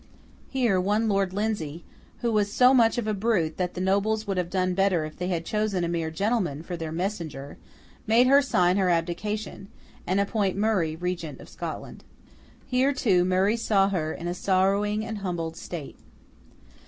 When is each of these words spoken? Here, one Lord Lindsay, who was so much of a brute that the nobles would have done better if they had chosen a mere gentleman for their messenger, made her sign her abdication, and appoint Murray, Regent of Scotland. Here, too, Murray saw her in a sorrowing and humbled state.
Here, 0.49 0.81
one 0.81 1.07
Lord 1.07 1.31
Lindsay, 1.31 1.83
who 2.21 2.31
was 2.31 2.51
so 2.51 2.73
much 2.73 2.97
of 2.97 3.05
a 3.05 3.13
brute 3.13 3.57
that 3.57 3.75
the 3.75 3.79
nobles 3.81 4.25
would 4.25 4.37
have 4.37 4.49
done 4.49 4.73
better 4.73 5.05
if 5.05 5.15
they 5.15 5.27
had 5.27 5.45
chosen 5.45 5.83
a 5.83 5.87
mere 5.87 6.09
gentleman 6.09 6.63
for 6.63 6.75
their 6.75 6.91
messenger, 6.91 7.59
made 8.07 8.25
her 8.25 8.41
sign 8.41 8.77
her 8.77 8.89
abdication, 8.89 9.67
and 10.07 10.19
appoint 10.19 10.57
Murray, 10.57 10.95
Regent 10.95 11.39
of 11.39 11.49
Scotland. 11.49 12.03
Here, 12.65 12.93
too, 12.93 13.23
Murray 13.23 13.57
saw 13.57 13.89
her 13.89 14.11
in 14.11 14.27
a 14.27 14.33
sorrowing 14.33 15.05
and 15.05 15.19
humbled 15.19 15.55
state. 15.55 15.99